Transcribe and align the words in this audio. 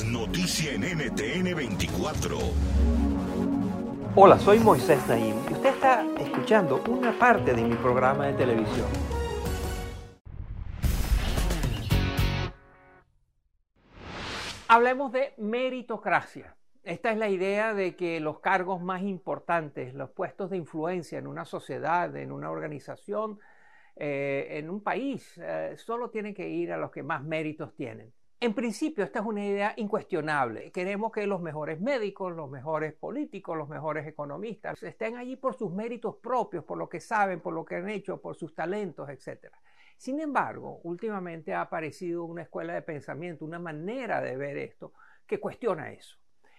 Es 0.00 0.06
noticia 0.06 0.72
en 0.72 0.80
NTN 0.80 1.54
24. 1.54 2.38
Hola, 4.14 4.38
soy 4.38 4.58
Moisés 4.58 5.06
Naim 5.06 5.36
y 5.50 5.52
usted 5.52 5.74
está 5.74 6.06
escuchando 6.18 6.82
una 6.88 7.12
parte 7.18 7.52
de 7.52 7.62
mi 7.62 7.74
programa 7.74 8.28
de 8.28 8.32
televisión. 8.32 8.86
Hablemos 14.68 15.12
de 15.12 15.34
meritocracia. 15.36 16.56
Esta 16.82 17.12
es 17.12 17.18
la 17.18 17.28
idea 17.28 17.74
de 17.74 17.94
que 17.94 18.20
los 18.20 18.40
cargos 18.40 18.80
más 18.80 19.02
importantes, 19.02 19.92
los 19.92 20.08
puestos 20.08 20.48
de 20.48 20.56
influencia 20.56 21.18
en 21.18 21.26
una 21.26 21.44
sociedad, 21.44 22.16
en 22.16 22.32
una 22.32 22.50
organización, 22.50 23.38
eh, 23.96 24.48
en 24.52 24.70
un 24.70 24.82
país, 24.82 25.38
eh, 25.42 25.74
solo 25.76 26.08
tienen 26.08 26.32
que 26.32 26.48
ir 26.48 26.72
a 26.72 26.78
los 26.78 26.90
que 26.90 27.02
más 27.02 27.22
méritos 27.22 27.74
tienen. 27.74 28.14
En 28.42 28.54
principio, 28.54 29.04
esta 29.04 29.18
es 29.18 29.26
una 29.26 29.44
idea 29.44 29.74
incuestionable. 29.76 30.72
Queremos 30.72 31.12
que 31.12 31.26
los 31.26 31.42
mejores 31.42 31.78
médicos, 31.78 32.34
los 32.34 32.50
mejores 32.50 32.94
políticos, 32.94 33.54
los 33.54 33.68
mejores 33.68 34.06
economistas 34.06 34.82
estén 34.82 35.18
allí 35.18 35.36
por 35.36 35.54
sus 35.54 35.70
méritos 35.70 36.16
propios, 36.16 36.64
por 36.64 36.78
lo 36.78 36.88
que 36.88 37.00
saben, 37.00 37.40
por 37.40 37.52
lo 37.52 37.66
que 37.66 37.76
han 37.76 37.90
hecho, 37.90 38.18
por 38.18 38.36
sus 38.36 38.54
talentos, 38.54 39.10
etc. 39.10 39.52
Sin 39.98 40.20
embargo, 40.20 40.80
últimamente 40.84 41.52
ha 41.52 41.60
aparecido 41.60 42.24
una 42.24 42.40
escuela 42.40 42.72
de 42.72 42.80
pensamiento, 42.80 43.44
una 43.44 43.58
manera 43.58 44.22
de 44.22 44.34
ver 44.38 44.56
esto 44.56 44.94
que 45.26 45.38
cuestiona 45.38 45.92
eso. 45.92 46.16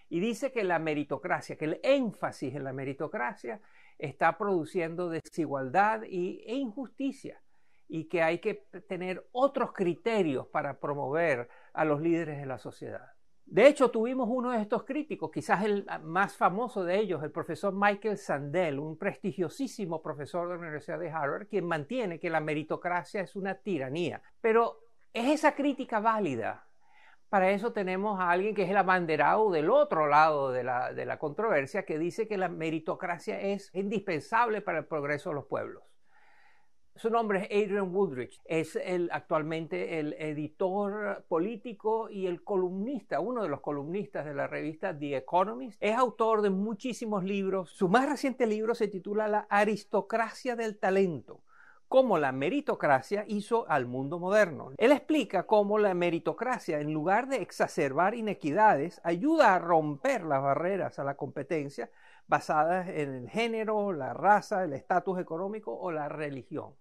Y 0.08 0.20
dice 0.20 0.52
que 0.52 0.64
la 0.64 0.78
meritocracia, 0.78 1.56
que 1.56 1.66
el 1.66 1.80
énfasis 1.82 2.54
en 2.54 2.64
la 2.64 2.74
meritocracia 2.74 3.59
está 3.98 4.38
produciendo 4.38 5.09
desigualdad 5.09 6.04
y, 6.04 6.44
e 6.46 6.54
injusticia 6.54 7.42
y 7.88 8.06
que 8.06 8.22
hay 8.22 8.38
que 8.38 8.68
tener 8.88 9.28
otros 9.32 9.74
criterios 9.74 10.48
para 10.48 10.80
promover 10.80 11.50
a 11.73 11.86
los 11.86 12.02
líderes 12.02 12.39
de 12.39 12.45
la 12.45 12.58
sociedad. 12.58 13.11
De 13.45 13.67
hecho, 13.67 13.91
tuvimos 13.91 14.30
uno 14.31 14.52
de 14.52 14.61
estos 14.61 14.83
críticos, 14.83 15.30
quizás 15.30 15.66
el 15.66 15.86
más 16.03 16.38
famoso 16.38 16.86
de 16.86 16.97
ellos, 16.97 17.22
el 17.22 17.31
profesor 17.31 17.73
Michael 17.73 18.18
Sandel, 18.18 18.79
un 18.79 18.97
prestigiosísimo 18.97 20.01
profesor 20.01 20.47
de 20.47 20.53
la 20.53 20.62
Universidad 20.62 21.00
de 21.00 21.12
Harvard, 21.12 21.47
quien 21.47 21.66
mantiene 21.66 22.18
que 22.18 22.29
la 22.29 22.40
meritocracia 22.40 23.19
es 23.19 23.35
una 23.35 23.56
tiranía. 23.56 24.22
Pero 24.40 24.79
¿es 25.13 25.28
esa 25.28 25.53
crítica 25.53 26.00
válida? 26.00 26.66
Para 27.28 27.51
eso 27.51 27.73
tenemos 27.73 28.19
a 28.22 28.31
alguien 28.31 28.56
que 28.56 28.63
es 28.63 28.69
el 28.69 28.78
abanderado 28.78 29.51
del 29.51 29.69
otro 29.69 30.07
lado 30.07 30.51
de 30.51 30.63
la, 30.63 30.94
de 30.94 31.06
la 31.06 31.19
controversia, 31.19 31.84
que 31.84 32.00
dice 32.00 32.29
que 32.29 32.38
la 32.38 32.47
meritocracia 32.47 33.40
es 33.41 33.69
indispensable 33.73 34.62
para 34.62 34.79
el 34.79 34.85
progreso 34.85 35.29
de 35.29 35.35
los 35.35 35.46
pueblos. 35.46 35.84
Su 36.96 37.09
nombre 37.09 37.47
es 37.50 37.66
Adrian 37.66 37.96
Woodrich. 37.96 38.41
Es 38.46 38.78
actualmente 39.12 40.00
el 40.00 40.13
editor 40.13 41.24
político 41.28 42.09
y 42.09 42.28
el 42.28 42.44
columnista, 42.44 43.19
uno 43.19 43.41
de 43.41 43.50
los 43.50 43.62
columnistas 43.62 44.25
de 44.25 44.34
la 44.34 44.47
revista 44.47 44.97
The 44.97 45.18
Economist. 45.18 45.78
Es 45.81 45.96
autor 45.97 46.41
de 46.41 46.50
muchísimos 46.50 47.24
libros. 47.24 47.72
Su 47.72 47.90
más 47.90 48.07
reciente 48.07 48.46
libro 48.46 48.75
se 48.75 48.88
titula 48.88 49.28
La 49.28 49.47
aristocracia 49.50 50.56
del 50.56 50.78
talento 50.78 51.41
cómo 51.91 52.18
la 52.18 52.31
meritocracia 52.31 53.25
hizo 53.28 53.69
al 53.69 53.85
mundo 53.85 54.18
moderno. 54.18 54.72
Él 54.78 54.94
explica 54.94 55.44
cómo 55.44 55.78
la 55.78 55.94
meritocracia, 55.94 56.79
en 56.79 56.94
lugar 56.94 57.28
de 57.28 57.41
exacerbar 57.41 58.16
inequidades, 58.16 59.02
ayuda 59.03 59.53
a 59.53 59.59
romper 59.59 60.23
las 60.23 60.41
barreras 60.41 61.00
a 61.00 61.03
la 61.03 61.18
competencia 61.18 61.91
basadas 62.31 62.88
en 62.88 63.14
el 63.14 63.30
género, 63.30 63.92
la 63.92 64.14
raza, 64.14 64.64
el 64.64 64.72
estatus 64.72 65.19
económico 65.19 65.78
o 65.78 65.92
la 65.92 66.08
religión. 66.08 66.74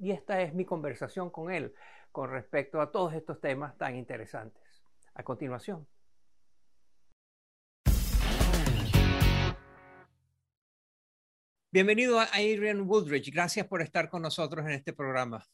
Y 0.00 0.10
esta 0.10 0.42
es 0.42 0.54
mi 0.54 0.64
conversación 0.64 1.30
con 1.30 1.52
él 1.52 1.72
con 2.10 2.28
respecto 2.28 2.80
a 2.80 2.90
todos 2.90 3.14
estos 3.14 3.40
temas 3.40 3.78
tan 3.78 3.94
interesantes. 3.94 4.82
A 5.14 5.22
continuación. 5.22 5.86
Bienvenido 11.70 12.18
a 12.18 12.24
Adrian 12.24 12.80
Woodridge. 12.80 13.30
Gracias 13.32 13.68
por 13.68 13.82
estar 13.82 14.10
con 14.10 14.22
nosotros 14.22 14.66
en 14.66 14.72
este 14.72 14.92
programa. 14.92 15.46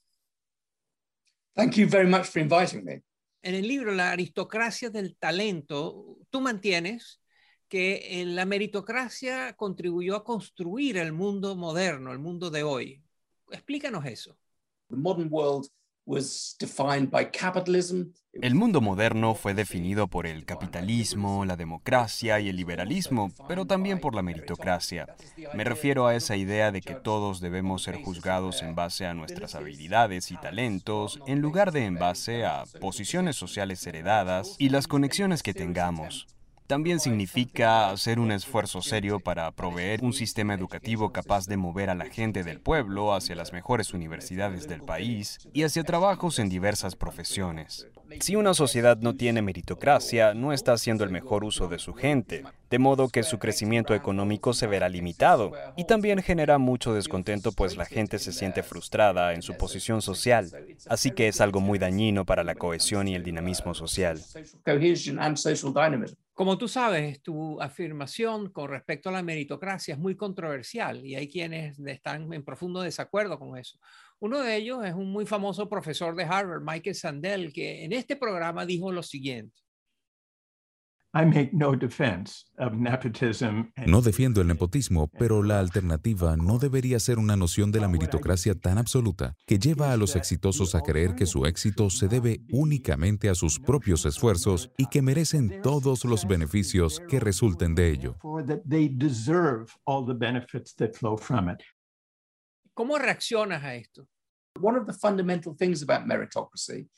Thank 1.54 1.74
you 1.74 1.86
very 1.86 2.08
much 2.08 2.24
for 2.24 2.40
inviting 2.40 2.82
me. 2.82 3.02
En 3.42 3.54
el 3.54 3.68
libro 3.68 3.92
La 3.92 4.10
aristocracia 4.10 4.88
del 4.88 5.18
talento, 5.18 6.16
tú 6.30 6.40
mantienes 6.40 7.20
que 7.68 8.24
la 8.26 8.44
meritocracia 8.44 9.54
contribuyó 9.56 10.16
a 10.16 10.24
construir 10.24 10.96
el 10.96 11.12
mundo 11.12 11.54
moderno, 11.56 12.12
el 12.12 12.18
mundo 12.18 12.50
de 12.50 12.62
hoy. 12.62 13.02
Explícanos 13.50 14.04
eso. 14.06 14.36
The 14.90 14.96
modern 14.96 15.28
world 15.30 15.68
was 16.08 16.56
defined 16.58 17.10
by 17.10 17.30
capitalism. 17.30 18.12
El 18.32 18.54
mundo 18.54 18.80
moderno 18.80 19.34
fue 19.34 19.52
definido 19.52 20.08
por 20.08 20.26
el 20.26 20.46
capitalismo, 20.46 21.44
la 21.44 21.56
democracia 21.56 22.40
y 22.40 22.48
el 22.48 22.56
liberalismo, 22.56 23.30
pero 23.46 23.66
también 23.66 24.00
por 24.00 24.14
la 24.14 24.22
meritocracia. 24.22 25.14
Me 25.54 25.64
refiero 25.64 26.06
a 26.06 26.14
esa 26.14 26.36
idea 26.36 26.72
de 26.72 26.80
que 26.80 26.94
todos 26.94 27.40
debemos 27.40 27.82
ser 27.82 28.02
juzgados 28.02 28.62
en 28.62 28.74
base 28.74 29.06
a 29.06 29.14
nuestras 29.14 29.54
habilidades 29.54 30.30
y 30.30 30.36
talentos, 30.36 31.20
en 31.26 31.40
lugar 31.40 31.72
de 31.72 31.84
en 31.84 31.96
base 31.96 32.46
a 32.46 32.64
posiciones 32.80 33.36
sociales 33.36 33.86
heredadas 33.86 34.56
y 34.58 34.70
las 34.70 34.86
conexiones 34.86 35.42
que 35.42 35.52
tengamos. 35.52 36.26
También 36.68 37.00
significa 37.00 37.88
hacer 37.88 38.20
un 38.20 38.30
esfuerzo 38.30 38.82
serio 38.82 39.20
para 39.20 39.50
proveer 39.52 40.04
un 40.04 40.12
sistema 40.12 40.52
educativo 40.52 41.14
capaz 41.14 41.46
de 41.46 41.56
mover 41.56 41.88
a 41.88 41.94
la 41.94 42.04
gente 42.04 42.44
del 42.44 42.60
pueblo 42.60 43.14
hacia 43.14 43.34
las 43.34 43.54
mejores 43.54 43.94
universidades 43.94 44.68
del 44.68 44.82
país 44.82 45.38
y 45.54 45.62
hacia 45.62 45.82
trabajos 45.82 46.38
en 46.38 46.50
diversas 46.50 46.94
profesiones. 46.94 47.88
Si 48.20 48.36
una 48.36 48.52
sociedad 48.52 48.98
no 48.98 49.16
tiene 49.16 49.40
meritocracia, 49.40 50.34
no 50.34 50.52
está 50.52 50.74
haciendo 50.74 51.04
el 51.04 51.10
mejor 51.10 51.42
uso 51.42 51.68
de 51.68 51.78
su 51.78 51.94
gente, 51.94 52.44
de 52.68 52.78
modo 52.78 53.08
que 53.08 53.22
su 53.22 53.38
crecimiento 53.38 53.94
económico 53.94 54.52
se 54.52 54.66
verá 54.66 54.90
limitado 54.90 55.52
y 55.74 55.84
también 55.84 56.22
genera 56.22 56.58
mucho 56.58 56.92
descontento 56.92 57.50
pues 57.52 57.78
la 57.78 57.86
gente 57.86 58.18
se 58.18 58.32
siente 58.34 58.62
frustrada 58.62 59.32
en 59.32 59.40
su 59.40 59.56
posición 59.56 60.02
social, 60.02 60.50
así 60.86 61.12
que 61.12 61.28
es 61.28 61.40
algo 61.40 61.60
muy 61.60 61.78
dañino 61.78 62.26
para 62.26 62.44
la 62.44 62.56
cohesión 62.56 63.08
y 63.08 63.14
el 63.14 63.24
dinamismo 63.24 63.72
social. 63.72 64.20
Como 66.38 66.56
tú 66.56 66.68
sabes, 66.68 67.20
tu 67.20 67.60
afirmación 67.60 68.52
con 68.52 68.70
respecto 68.70 69.08
a 69.08 69.12
la 69.12 69.24
meritocracia 69.24 69.94
es 69.94 69.98
muy 69.98 70.16
controversial 70.16 71.04
y 71.04 71.16
hay 71.16 71.28
quienes 71.28 71.80
están 71.80 72.32
en 72.32 72.44
profundo 72.44 72.80
desacuerdo 72.80 73.40
con 73.40 73.58
eso. 73.58 73.80
Uno 74.20 74.38
de 74.38 74.54
ellos 74.54 74.84
es 74.84 74.94
un 74.94 75.10
muy 75.10 75.26
famoso 75.26 75.68
profesor 75.68 76.14
de 76.14 76.22
Harvard, 76.22 76.62
Michael 76.62 76.94
Sandel, 76.94 77.52
que 77.52 77.82
en 77.82 77.92
este 77.92 78.14
programa 78.14 78.64
dijo 78.64 78.92
lo 78.92 79.02
siguiente. 79.02 79.67
No 83.86 84.02
defiendo 84.02 84.42
el 84.42 84.46
nepotismo, 84.46 85.08
pero 85.18 85.42
la 85.42 85.58
alternativa 85.58 86.36
no 86.36 86.58
debería 86.58 87.00
ser 87.00 87.18
una 87.18 87.34
noción 87.34 87.72
de 87.72 87.80
la 87.80 87.88
meritocracia 87.88 88.54
tan 88.54 88.76
absoluta 88.76 89.34
que 89.46 89.58
lleva 89.58 89.92
a 89.92 89.96
los 89.96 90.16
exitosos 90.16 90.74
a 90.74 90.82
creer 90.82 91.14
que 91.14 91.24
su 91.24 91.46
éxito 91.46 91.88
se 91.88 92.08
debe 92.08 92.42
únicamente 92.50 93.30
a 93.30 93.34
sus 93.34 93.58
propios 93.58 94.04
esfuerzos 94.04 94.70
y 94.76 94.86
que 94.86 95.00
merecen 95.00 95.62
todos 95.62 96.04
los 96.04 96.26
beneficios 96.26 97.00
que 97.08 97.20
resulten 97.20 97.74
de 97.74 97.90
ello. 97.90 98.16
¿Cómo 102.74 102.98
reaccionas 102.98 103.64
a 103.64 103.74
esto? 103.74 104.06
One 104.60 104.78
of 104.78 104.86
the 104.86 104.92
fundamental 104.92 105.56
things 105.56 105.82
about 105.82 106.06
meritocracy 106.06 106.88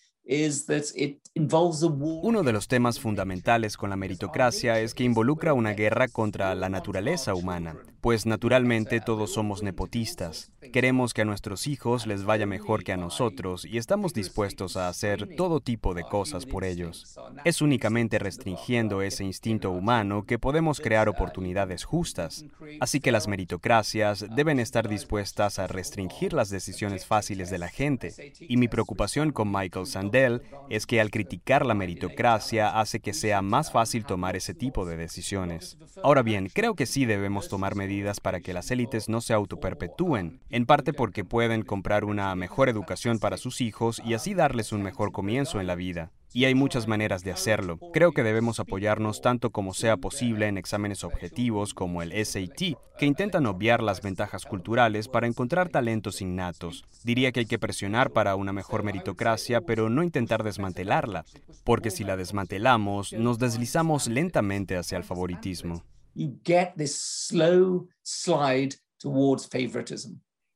Uno 2.22 2.42
de 2.44 2.52
los 2.52 2.68
temas 2.68 3.00
fundamentales 3.00 3.76
con 3.76 3.90
la 3.90 3.96
meritocracia 3.96 4.78
es 4.78 4.94
que 4.94 5.02
involucra 5.02 5.54
una 5.54 5.72
guerra 5.72 6.06
contra 6.06 6.54
la 6.54 6.68
naturaleza 6.68 7.34
humana, 7.34 7.76
pues 8.00 8.24
naturalmente 8.24 9.00
todos 9.00 9.32
somos 9.32 9.62
nepotistas. 9.62 10.50
Queremos 10.72 11.12
que 11.12 11.22
a 11.22 11.24
nuestros 11.24 11.66
hijos 11.66 12.06
les 12.06 12.24
vaya 12.24 12.46
mejor 12.46 12.82
que 12.84 12.92
a 12.92 12.96
nosotros 12.96 13.64
y 13.64 13.76
estamos 13.76 14.14
dispuestos 14.14 14.76
a 14.76 14.88
hacer 14.88 15.36
todo 15.36 15.60
tipo 15.60 15.94
de 15.94 16.04
cosas 16.04 16.46
por 16.46 16.64
ellos. 16.64 17.18
Es 17.44 17.60
únicamente 17.60 18.18
restringiendo 18.18 19.02
ese 19.02 19.24
instinto 19.24 19.70
humano 19.70 20.24
que 20.24 20.38
podemos 20.38 20.80
crear 20.80 21.08
oportunidades 21.08 21.84
justas. 21.84 22.44
Así 22.80 23.00
que 23.00 23.12
las 23.12 23.28
meritocracias 23.28 24.24
deben 24.34 24.60
estar 24.60 24.88
dispuestas 24.88 25.58
a 25.58 25.66
restringir 25.66 26.32
las 26.32 26.48
decisiones 26.48 27.04
fáciles 27.04 27.50
de 27.50 27.58
la 27.58 27.68
gente. 27.68 28.32
Y 28.40 28.56
mi 28.56 28.68
preocupación 28.68 29.32
con 29.32 29.52
Michael 29.52 29.86
Sandel 29.86 30.42
es 30.70 30.86
que 30.86 31.00
al 31.00 31.10
criticar 31.10 31.66
la 31.66 31.74
meritocracia 31.74 32.80
hace 32.80 33.00
que 33.00 33.12
sea 33.12 33.42
más 33.42 33.70
fácil 33.70 34.04
tomar 34.04 34.36
ese 34.36 34.54
tipo 34.54 34.86
de 34.86 34.96
decisiones. 34.96 35.76
Ahora 36.02 36.22
bien, 36.22 36.48
creo 36.52 36.74
que 36.74 36.86
sí 36.86 37.04
debemos 37.04 37.48
tomar 37.48 37.74
medidas 37.74 37.89
para 38.22 38.40
que 38.40 38.52
las 38.52 38.70
élites 38.70 39.08
no 39.08 39.20
se 39.20 39.32
autoperpetúen, 39.32 40.40
en 40.48 40.64
parte 40.64 40.92
porque 40.92 41.24
pueden 41.24 41.62
comprar 41.62 42.04
una 42.04 42.32
mejor 42.36 42.68
educación 42.68 43.18
para 43.18 43.36
sus 43.36 43.60
hijos 43.60 44.00
y 44.04 44.14
así 44.14 44.32
darles 44.32 44.70
un 44.70 44.82
mejor 44.82 45.10
comienzo 45.10 45.60
en 45.60 45.66
la 45.66 45.74
vida. 45.74 46.12
Y 46.32 46.44
hay 46.44 46.54
muchas 46.54 46.86
maneras 46.86 47.24
de 47.24 47.32
hacerlo. 47.32 47.80
Creo 47.92 48.12
que 48.12 48.22
debemos 48.22 48.60
apoyarnos 48.60 49.20
tanto 49.20 49.50
como 49.50 49.74
sea 49.74 49.96
posible 49.96 50.46
en 50.46 50.56
exámenes 50.56 51.02
objetivos 51.02 51.74
como 51.74 52.00
el 52.02 52.12
SAT, 52.24 52.78
que 52.96 53.06
intentan 53.06 53.46
obviar 53.46 53.82
las 53.82 54.00
ventajas 54.00 54.44
culturales 54.44 55.08
para 55.08 55.26
encontrar 55.26 55.70
talentos 55.70 56.20
innatos. 56.20 56.84
Diría 57.02 57.32
que 57.32 57.40
hay 57.40 57.46
que 57.46 57.58
presionar 57.58 58.12
para 58.12 58.36
una 58.36 58.52
mejor 58.52 58.84
meritocracia, 58.84 59.62
pero 59.62 59.90
no 59.90 60.04
intentar 60.04 60.44
desmantelarla, 60.44 61.24
porque 61.64 61.90
si 61.90 62.04
la 62.04 62.16
desmantelamos, 62.16 63.12
nos 63.12 63.40
deslizamos 63.40 64.06
lentamente 64.06 64.76
hacia 64.76 64.98
el 64.98 65.04
favoritismo. 65.04 65.82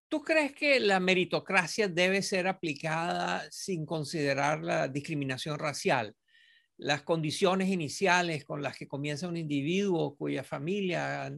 ¿Tú 0.08 0.22
crees 0.22 0.52
que 0.52 0.78
la 0.80 1.00
meritocracia 1.00 1.88
debe 1.88 2.22
ser 2.22 2.46
aplicada 2.46 3.44
sin 3.50 3.84
considerar 3.86 4.62
la 4.62 4.88
discriminación 4.88 5.58
racial? 5.58 6.14
Las 6.76 7.02
condiciones 7.02 7.68
iniciales 7.68 8.44
con 8.44 8.62
las 8.62 8.76
que 8.76 8.86
comienza 8.86 9.28
un 9.28 9.36
individuo 9.36 10.16
cuya 10.16 10.44
familia, 10.44 11.32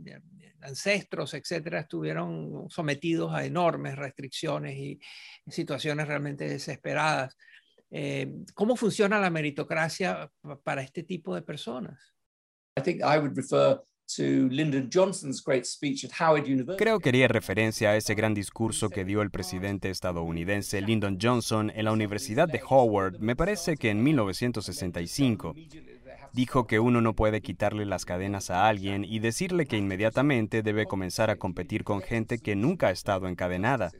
ancestros, 0.61 1.35
etcétera, 1.35 1.81
estuvieron 1.81 2.69
sometidos 2.69 3.33
a 3.33 3.45
enormes 3.45 3.97
restricciones 3.97 4.77
y 4.77 4.99
situaciones 5.47 6.09
realmente 6.09 6.49
desesperadas. 6.49 7.37
Eh, 7.91 8.33
¿Cómo 8.55 8.77
funciona 8.77 9.21
la 9.21 9.31
meritocracia 9.31 10.31
para 10.65 10.83
este 10.83 11.03
tipo 11.03 11.35
de 11.35 11.43
personas? 11.43 12.15
I 12.79 12.83
think 12.83 13.01
I 13.01 13.19
would 13.19 13.37
refer 13.37 13.81
Creo 16.79 17.01
que 17.01 17.09
haría 17.09 17.27
referencia 17.27 17.91
a 17.91 17.97
ese 17.97 18.15
gran 18.15 18.35
discurso 18.35 18.89
que 18.89 19.05
dio 19.05 19.21
el 19.21 19.31
presidente 19.31 19.91
estadounidense 19.91 20.81
Lyndon 20.81 21.19
Johnson 21.21 21.73
en 21.75 21.85
la 21.85 21.93
Universidad 21.93 22.47
de 22.47 22.61
Howard, 22.69 23.19
me 23.19 23.35
parece 23.35 23.77
que 23.77 23.91
en 23.91 24.05
1965. 24.05 25.55
Dijo 26.33 26.67
que 26.67 26.79
uno 26.79 27.01
no 27.01 27.15
puede 27.15 27.41
quitarle 27.41 27.85
las 27.85 28.05
cadenas 28.05 28.51
a 28.51 28.69
alguien 28.69 29.05
y 29.05 29.19
decirle 29.19 29.67
que 29.67 29.77
inmediatamente 29.77 30.63
debe 30.63 30.87
comenzar 30.87 31.31
a 31.31 31.37
competir 31.37 31.83
con 31.83 32.01
gente 32.01 32.39
que 32.39 32.55
nunca 32.55 32.89
ha 32.89 32.93
estado 32.93 33.27
encadenada. 33.27 33.91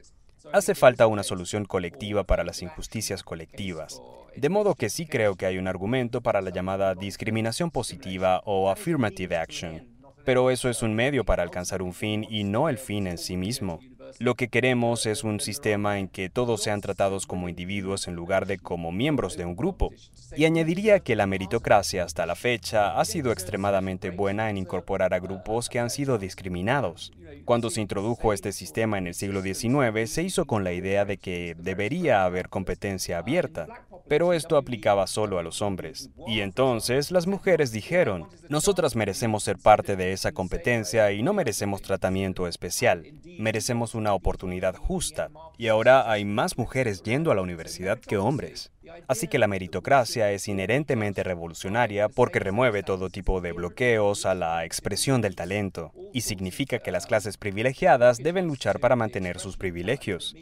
Hace 0.53 0.75
falta 0.75 1.07
una 1.07 1.23
solución 1.23 1.65
colectiva 1.65 2.23
para 2.23 2.45
las 2.45 2.61
injusticias 2.61 3.23
colectivas. 3.23 4.01
De 4.37 4.49
modo 4.49 4.75
que 4.75 4.89
sí 4.89 5.05
creo 5.07 5.35
que 5.35 5.47
hay 5.47 5.57
un 5.57 5.67
argumento 5.67 6.21
para 6.21 6.41
la 6.41 6.51
llamada 6.51 6.95
discriminación 6.95 7.71
positiva 7.71 8.41
o 8.45 8.69
affirmative 8.69 9.35
action 9.35 9.96
pero 10.27 10.51
eso 10.51 10.69
es 10.69 10.83
un 10.83 10.93
medio 10.93 11.23
para 11.23 11.41
alcanzar 11.41 11.81
un 11.81 11.93
fin 11.93 12.27
y 12.29 12.43
no 12.43 12.67
el 12.67 12.77
fin 12.77 13.07
en 13.07 13.17
sí 13.17 13.37
mismo. 13.37 13.79
Lo 14.19 14.35
que 14.35 14.49
queremos 14.49 15.05
es 15.05 15.23
un 15.23 15.39
sistema 15.39 15.99
en 15.99 16.09
que 16.09 16.29
todos 16.29 16.63
sean 16.63 16.81
tratados 16.81 17.25
como 17.25 17.47
individuos 17.47 18.09
en 18.09 18.15
lugar 18.15 18.45
de 18.45 18.57
como 18.57 18.91
miembros 18.91 19.37
de 19.37 19.45
un 19.45 19.55
grupo. 19.55 19.91
Y 20.35 20.43
añadiría 20.43 20.99
que 20.99 21.15
la 21.15 21.27
meritocracia 21.27 22.03
hasta 22.03 22.25
la 22.25 22.35
fecha 22.35 22.99
ha 22.99 23.05
sido 23.05 23.31
extremadamente 23.31 24.09
buena 24.09 24.49
en 24.49 24.57
incorporar 24.57 25.13
a 25.13 25.19
grupos 25.19 25.69
que 25.69 25.79
han 25.79 25.89
sido 25.89 26.17
discriminados. 26.17 27.13
Cuando 27.45 27.69
se 27.69 27.81
introdujo 27.81 28.33
este 28.33 28.51
sistema 28.51 28.97
en 28.97 29.07
el 29.07 29.13
siglo 29.13 29.41
XIX, 29.41 30.09
se 30.09 30.23
hizo 30.23 30.45
con 30.45 30.63
la 30.63 30.73
idea 30.73 31.05
de 31.05 31.17
que 31.17 31.55
debería 31.57 32.25
haber 32.25 32.49
competencia 32.49 33.19
abierta, 33.19 33.67
pero 34.07 34.33
esto 34.33 34.57
aplicaba 34.57 35.07
solo 35.07 35.39
a 35.39 35.43
los 35.43 35.61
hombres. 35.61 36.09
Y 36.27 36.41
entonces 36.41 37.11
las 37.11 37.27
mujeres 37.27 37.71
dijeron, 37.71 38.27
nosotras 38.49 38.95
merecemos 38.95 39.43
ser 39.43 39.57
parte 39.57 39.95
de 39.95 40.13
esa 40.13 40.31
competencia 40.31 41.11
y 41.11 41.23
no 41.23 41.33
merecemos 41.33 41.81
tratamiento 41.81 42.47
especial, 42.47 43.05
merecemos 43.39 43.95
una 43.95 44.13
oportunidad 44.13 44.75
justa. 44.75 45.29
Y 45.57 45.67
ahora 45.67 46.11
hay 46.11 46.25
más 46.25 46.57
mujeres 46.57 47.03
yendo 47.03 47.31
a 47.31 47.35
la 47.35 47.41
universidad 47.41 47.99
que 47.99 48.17
hombres. 48.17 48.71
Así 49.07 49.27
que 49.27 49.37
la 49.37 49.47
meritocracia 49.47 50.31
es 50.31 50.47
inherentemente 50.47 51.23
revolucionaria 51.23 52.09
porque 52.09 52.39
remueve 52.39 52.83
todo 52.83 53.09
tipo 53.09 53.41
de 53.41 53.51
bloqueos 53.51 54.25
a 54.25 54.33
la 54.33 54.65
expresión 54.65 55.21
del 55.21 55.35
talento 55.35 55.91
y 56.13 56.21
significa 56.21 56.79
que 56.79 56.91
las 56.91 57.05
clases 57.05 57.37
privilegiadas 57.37 58.17
deben 58.17 58.47
luchar 58.47 58.79
para 58.79 58.95
mantener 58.95 59.39
sus 59.39 59.57
privilegios. 59.57 60.35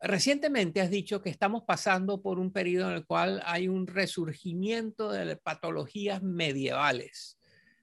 Recientemente 0.00 0.80
has 0.80 0.90
dicho 0.90 1.20
que 1.20 1.28
estamos 1.28 1.62
pasando 1.66 2.22
por 2.22 2.38
un 2.38 2.52
periodo 2.52 2.90
en 2.90 2.96
el 2.96 3.04
cual 3.04 3.42
hay 3.44 3.68
un 3.68 3.86
resurgimiento 3.86 5.12
de 5.12 5.36
patologías 5.36 6.22
medievales. 6.22 7.38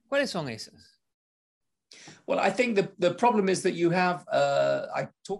¿Cuáles 0.07 0.31
son 0.31 0.49
esas? 0.49 0.99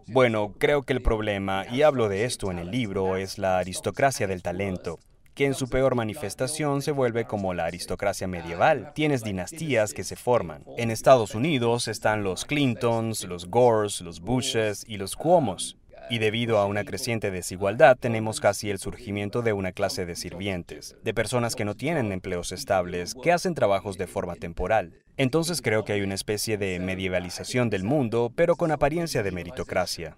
Bueno, 0.07 0.56
creo 0.57 0.83
que 0.83 0.94
el 0.94 1.01
problema, 1.01 1.66
y 1.69 1.81
hablo 1.81 2.10
de 2.10 2.25
esto 2.25 2.51
en 2.51 2.60
el 2.60 2.72
libro, 2.72 3.18
es 3.18 3.38
la 3.38 3.57
aristocracia 3.57 4.28
del 4.28 4.44
talento 4.44 5.00
que 5.38 5.45
en 5.45 5.54
su 5.54 5.69
peor 5.69 5.94
manifestación 5.94 6.81
se 6.81 6.92
vuelve 6.92 7.25
como 7.25 7.54
la 7.54 7.66
aristocracia 7.66 8.28
medieval. 8.28 8.92
Tienes 8.95 9.24
dinastías 9.24 9.94
que 9.94 10.04
se 10.04 10.16
forman. 10.16 10.66
En 10.78 10.89
Estados 10.89 11.36
Unidos 11.36 11.88
están 11.88 12.24
los 12.24 12.44
Clintons, 12.44 13.24
los 13.24 13.45
Gores, 13.48 14.01
los 14.01 14.19
Bushes 14.19 14.84
y 14.88 14.98
los 14.98 15.16
Cuomos. 15.16 15.78
Y 16.10 16.18
debido 16.18 16.57
a 16.57 16.66
una 16.66 16.86
creciente 16.86 17.30
desigualdad, 17.30 17.97
tenemos 18.00 18.40
casi 18.40 18.71
el 18.71 18.80
surgimiento 18.80 19.44
de 19.44 19.54
una 19.54 19.73
clase 19.73 20.07
de 20.07 20.16
sirvientes, 20.16 20.95
de 21.04 21.14
personas 21.14 21.56
que 21.56 21.66
no 21.66 21.76
tienen 21.76 22.11
empleos 22.11 22.52
estables, 22.52 23.14
que 23.14 23.31
hacen 23.31 23.54
trabajos 23.54 24.00
de 24.00 24.07
forma 24.07 24.33
temporal. 24.38 25.04
Entonces 25.18 25.61
creo 25.61 25.85
que 25.85 25.94
hay 25.94 26.02
una 26.02 26.16
especie 26.16 26.57
de 26.57 26.80
medievalización 26.80 27.69
del 27.69 27.83
mundo, 27.83 28.31
pero 28.35 28.56
con 28.56 28.71
apariencia 28.71 29.21
de 29.21 29.31
meritocracia. 29.31 30.18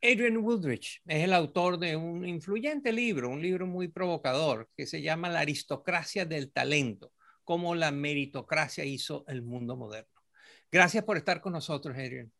Adrian 0.00 0.36
Woodrich 0.36 1.02
es 1.06 1.24
el 1.24 1.32
autor 1.32 1.78
de 1.78 1.96
un 1.96 2.24
influyente 2.24 2.92
libro, 2.92 3.28
un 3.28 3.42
libro 3.42 3.66
muy 3.66 3.88
provocador, 3.88 4.68
que 4.76 4.86
se 4.86 5.02
llama 5.02 5.28
La 5.28 5.40
aristocracia 5.40 6.24
del 6.24 6.52
talento, 6.52 7.12
cómo 7.42 7.74
la 7.74 7.90
meritocracia 7.90 8.84
hizo 8.84 9.24
el 9.26 9.42
mundo 9.42 9.76
moderno. 9.76 10.22
Gracias 10.70 11.02
por 11.02 11.16
estar 11.16 11.40
con 11.40 11.52
nosotros, 11.52 11.96
Adrian. 11.96 12.30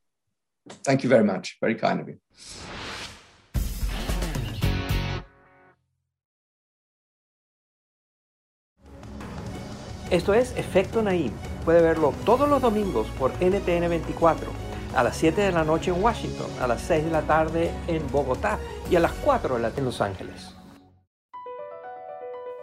Thank 0.82 1.00
you 1.00 1.10
very 1.10 1.24
much. 1.24 1.58
Very 1.60 1.76
kind 1.76 2.00
of 2.00 2.08
you. 2.08 2.20
Esto 10.10 10.32
es 10.32 10.56
Efecto 10.56 11.02
Naim. 11.02 11.32
Puede 11.64 11.82
verlo 11.82 12.14
todos 12.24 12.48
los 12.48 12.62
domingos 12.62 13.08
por 13.18 13.32
NTN 13.42 13.88
24, 13.88 14.67
a 14.94 15.02
las 15.02 15.16
7 15.16 15.40
de 15.40 15.52
la 15.52 15.64
noche 15.64 15.90
en 15.90 16.02
Washington, 16.02 16.50
a 16.60 16.66
las 16.66 16.80
6 16.82 17.04
de 17.04 17.10
la 17.10 17.22
tarde 17.22 17.70
en 17.86 18.06
Bogotá 18.10 18.58
y 18.90 18.96
a 18.96 19.00
las 19.00 19.12
4 19.12 19.56
de 19.56 19.60
la 19.60 19.72
en 19.76 19.84
Los 19.84 20.00
Ángeles. 20.00 20.54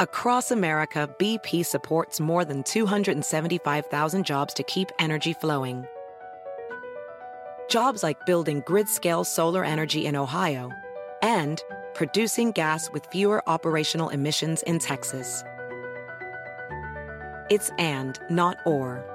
Across 0.01 0.51
America, 0.51 1.09
BP 1.19 1.65
supports 1.65 2.19
more 2.19 2.43
than 2.43 2.63
275,000 2.63 4.25
jobs 4.25 4.53
to 4.53 4.63
keep 4.63 4.91
energy 4.99 5.31
flowing. 5.31 5.85
Jobs 7.69 8.03
like 8.03 8.25
building 8.25 8.61
grid-scale 8.65 9.23
solar 9.23 9.63
energy 9.63 10.05
in 10.05 10.17
Ohio 10.17 10.69
and 11.21 11.63
producing 11.93 12.51
gas 12.51 12.91
with 12.91 13.05
fewer 13.05 13.41
operational 13.47 14.09
emissions 14.09 14.61
in 14.63 14.79
Texas. 14.79 15.45
It's 17.49 17.71
and, 17.77 18.19
not 18.29 18.57
or. 18.65 19.14